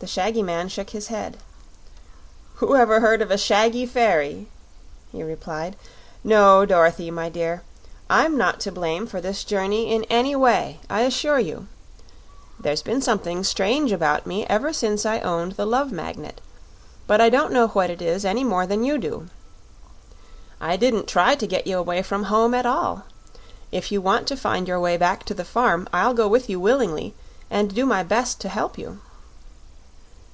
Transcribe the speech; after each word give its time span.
The 0.00 0.08
shaggy 0.08 0.42
man 0.42 0.68
shook 0.68 0.90
his 0.90 1.06
head. 1.06 1.36
"Who 2.56 2.74
ever 2.74 2.98
heard 2.98 3.22
of 3.22 3.30
a 3.30 3.38
shaggy 3.38 3.86
fairy?" 3.86 4.48
he 5.12 5.22
replied. 5.22 5.76
"No, 6.24 6.66
Dorothy, 6.66 7.12
my 7.12 7.28
dear; 7.28 7.62
I'm 8.10 8.36
not 8.36 8.58
to 8.62 8.72
blame 8.72 9.06
for 9.06 9.20
this 9.20 9.44
journey 9.44 9.94
in 9.94 10.02
any 10.10 10.34
way, 10.36 10.80
I 10.90 11.02
assure 11.02 11.38
you. 11.38 11.68
There's 12.60 12.82
been 12.82 13.00
something 13.00 13.44
strange 13.44 13.92
about 13.92 14.26
me 14.26 14.44
ever 14.46 14.72
since 14.74 15.06
I 15.06 15.20
owned 15.20 15.52
the 15.52 15.64
Love 15.64 15.92
Magnet; 15.92 16.40
but 17.06 17.20
I 17.20 17.30
don't 17.30 17.52
know 17.52 17.68
what 17.68 17.88
it 17.88 18.02
is 18.02 18.24
any 18.24 18.42
more 18.42 18.66
than 18.66 18.82
you 18.82 18.98
do. 18.98 19.28
I 20.60 20.76
didn't 20.76 21.06
try 21.06 21.36
to 21.36 21.46
get 21.46 21.68
you 21.68 21.78
away 21.78 22.02
from 22.02 22.24
home, 22.24 22.52
at 22.52 22.66
all. 22.66 23.04
If 23.70 23.92
you 23.92 24.02
want 24.02 24.26
to 24.26 24.36
find 24.36 24.66
your 24.66 24.80
way 24.80 24.96
back 24.96 25.24
to 25.26 25.34
the 25.34 25.44
farm 25.46 25.88
I'll 25.94 26.14
go 26.14 26.26
with 26.26 26.50
you 26.50 26.58
willingly, 26.58 27.14
and 27.48 27.72
do 27.72 27.86
my 27.86 28.02
best 28.02 28.40
to 28.40 28.48
help 28.48 28.76
you." 28.76 28.98